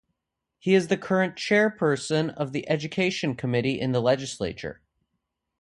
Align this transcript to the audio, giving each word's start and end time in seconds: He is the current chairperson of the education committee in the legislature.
He 0.57 0.73
is 0.73 0.87
the 0.87 0.97
current 0.97 1.35
chairperson 1.35 2.33
of 2.33 2.53
the 2.53 2.67
education 2.67 3.35
committee 3.35 3.79
in 3.79 3.91
the 3.91 4.01
legislature. 4.01 4.81